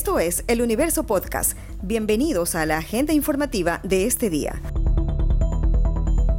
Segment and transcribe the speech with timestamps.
[0.00, 1.58] Esto es El Universo Podcast.
[1.82, 4.62] Bienvenidos a la agenda informativa de este día.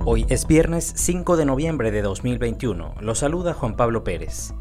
[0.03, 2.95] Hoy es viernes 5 de noviembre de 2021.
[2.99, 4.55] Lo saluda Juan Pablo Pérez.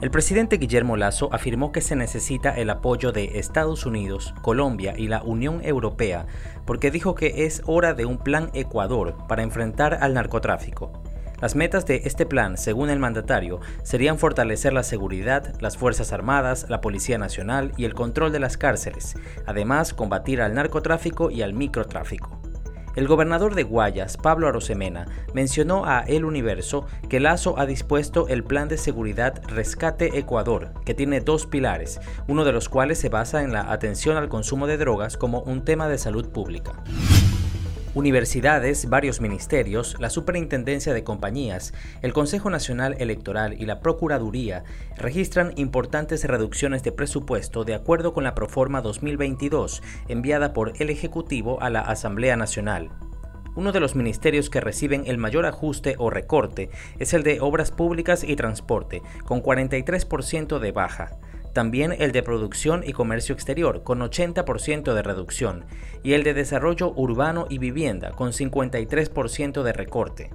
[0.00, 5.06] El presidente Guillermo Lazo afirmó que se necesita el apoyo de Estados Unidos, Colombia y
[5.06, 6.26] la Unión Europea
[6.66, 11.03] porque dijo que es hora de un plan Ecuador para enfrentar al narcotráfico.
[11.44, 16.64] Las metas de este plan, según el mandatario, serían fortalecer la seguridad, las Fuerzas Armadas,
[16.70, 21.52] la Policía Nacional y el control de las cárceles, además combatir al narcotráfico y al
[21.52, 22.40] microtráfico.
[22.96, 25.04] El gobernador de Guayas, Pablo Arosemena,
[25.34, 30.94] mencionó a El Universo que Lazo ha dispuesto el Plan de Seguridad Rescate Ecuador, que
[30.94, 34.78] tiene dos pilares, uno de los cuales se basa en la atención al consumo de
[34.78, 36.82] drogas como un tema de salud pública.
[37.94, 44.64] Universidades, varios ministerios, la Superintendencia de Compañías, el Consejo Nacional Electoral y la Procuraduría
[44.96, 51.62] registran importantes reducciones de presupuesto de acuerdo con la Proforma 2022 enviada por el Ejecutivo
[51.62, 52.90] a la Asamblea Nacional.
[53.54, 57.70] Uno de los ministerios que reciben el mayor ajuste o recorte es el de Obras
[57.70, 61.12] Públicas y Transporte, con 43% de baja
[61.54, 65.64] también el de producción y comercio exterior, con 80% de reducción,
[66.02, 70.30] y el de desarrollo urbano y vivienda, con 53% de recorte.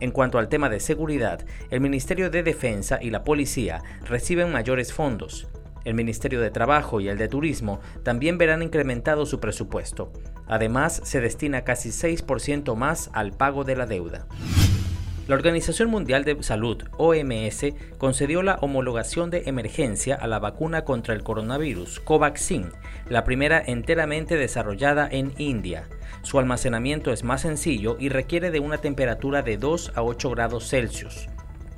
[0.00, 4.92] En cuanto al tema de seguridad, el Ministerio de Defensa y la Policía reciben mayores
[4.92, 5.46] fondos.
[5.84, 10.12] El Ministerio de Trabajo y el de Turismo también verán incrementado su presupuesto.
[10.46, 14.26] Además, se destina casi 6% más al pago de la deuda.
[15.26, 21.14] La Organización Mundial de Salud, OMS, concedió la homologación de emergencia a la vacuna contra
[21.14, 22.70] el coronavirus, Covaxin,
[23.08, 25.88] la primera enteramente desarrollada en India.
[26.20, 30.68] Su almacenamiento es más sencillo y requiere de una temperatura de 2 a 8 grados
[30.68, 31.28] Celsius.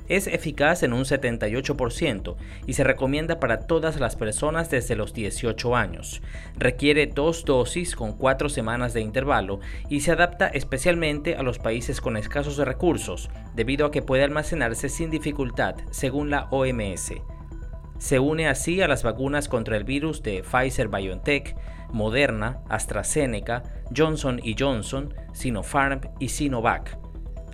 [0.09, 5.75] Es eficaz en un 78% y se recomienda para todas las personas desde los 18
[5.75, 6.21] años.
[6.57, 11.99] Requiere dos dosis con cuatro semanas de intervalo y se adapta especialmente a los países
[11.99, 17.13] con escasos recursos, debido a que puede almacenarse sin dificultad, según la OMS.
[17.97, 21.55] Se une así a las vacunas contra el virus de Pfizer BioNTech,
[21.91, 23.63] Moderna, AstraZeneca,
[23.95, 27.06] Johnson Johnson, Sinopharm y Sinovac.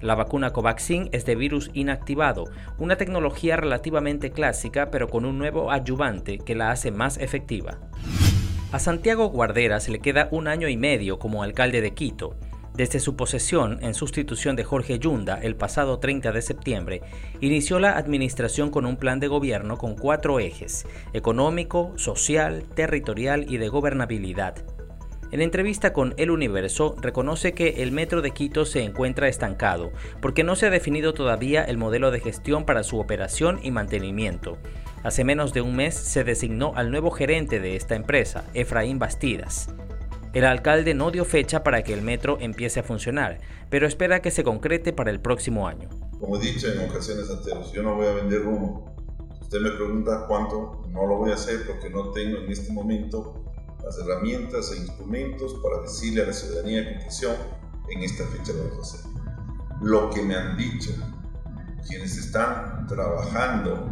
[0.03, 5.71] La vacuna Covaxin es de virus inactivado, una tecnología relativamente clásica pero con un nuevo
[5.71, 7.79] adyuvante que la hace más efectiva.
[8.73, 12.35] A Santiago Guarderas le queda un año y medio como alcalde de Quito.
[12.73, 17.01] Desde su posesión, en sustitución de Jorge Yunda, el pasado 30 de septiembre,
[17.39, 23.55] inició la administración con un plan de gobierno con cuatro ejes, económico, social, territorial y
[23.55, 24.72] de gobernabilidad.
[25.33, 30.43] En entrevista con El Universo, reconoce que el metro de Quito se encuentra estancado, porque
[30.43, 34.59] no se ha definido todavía el modelo de gestión para su operación y mantenimiento.
[35.01, 39.69] Hace menos de un mes se designó al nuevo gerente de esta empresa, Efraín Bastidas.
[40.33, 43.39] El alcalde no dio fecha para que el metro empiece a funcionar,
[43.71, 45.89] pero espera que se concrete para el próximo año.
[46.19, 48.95] Como he dicho en ocasiones anteriores, yo no voy a vender humo.
[49.41, 53.43] usted me pregunta cuánto, no lo voy a hacer porque no tengo en este momento
[53.83, 57.35] las herramientas e instrumentos para decirle a la ciudadanía que función
[57.89, 59.11] en esta fecha lo vamos a hacer.
[59.81, 60.91] Lo que me han dicho
[61.87, 63.89] quienes están trabajando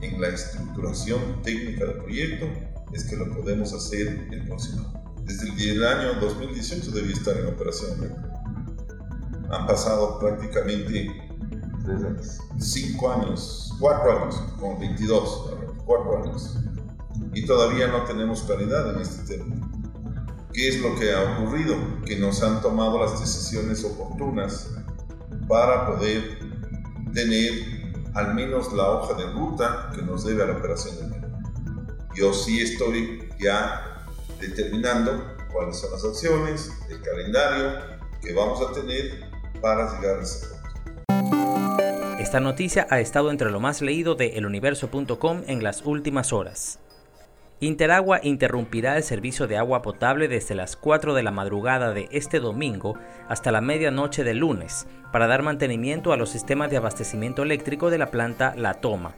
[0.00, 2.46] en la estructuración técnica del proyecto
[2.92, 5.04] es que lo podemos hacer el próximo año.
[5.24, 8.14] Desde el año 2018 debía estar en operación.
[9.50, 11.08] Han pasado prácticamente
[12.58, 15.50] cinco años, cuatro años, con 22,
[15.84, 16.56] cuatro años
[17.34, 19.56] y todavía no tenemos claridad en este tema.
[20.52, 21.76] ¿Qué es lo que ha ocurrido?
[22.06, 24.70] Que nos han tomado las decisiones oportunas
[25.48, 26.38] para poder
[27.12, 31.30] tener al menos la hoja de ruta que nos debe a la operación del metro.
[32.14, 34.06] Yo sí estoy ya
[34.40, 37.80] determinando cuáles son las acciones, el calendario
[38.22, 39.24] que vamos a tener
[39.60, 40.54] para llegar a ese punto.
[42.20, 46.78] Esta noticia ha estado entre lo más leído de eluniverso.com en las últimas horas.
[47.64, 52.38] Interagua interrumpirá el servicio de agua potable desde las 4 de la madrugada de este
[52.38, 57.88] domingo hasta la medianoche del lunes para dar mantenimiento a los sistemas de abastecimiento eléctrico
[57.88, 59.14] de la planta La Toma.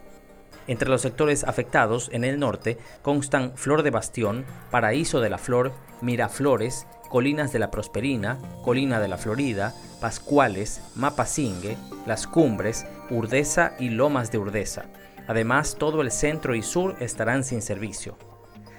[0.67, 5.73] Entre los sectores afectados en el norte constan Flor de Bastión, Paraíso de la Flor,
[5.99, 13.89] Miraflores, Colinas de la Prosperina, Colina de la Florida, Pascuales, Mapasingue, Las Cumbres, Urdesa y
[13.89, 14.85] Lomas de Urdesa.
[15.27, 18.17] Además, todo el centro y sur estarán sin servicio.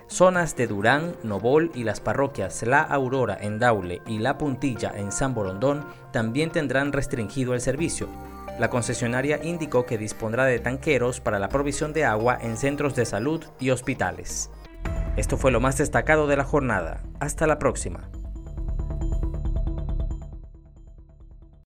[0.08, 5.12] Zonas de Durán, Nobol y las parroquias La Aurora en Daule y La Puntilla en
[5.12, 8.08] San Borondón también tendrán restringido el servicio.
[8.58, 13.04] La concesionaria indicó que dispondrá de tanqueros para la provisión de agua en centros de
[13.04, 14.50] salud y hospitales.
[15.16, 17.02] Esto fue lo más destacado de la jornada.
[17.20, 18.08] Hasta la próxima.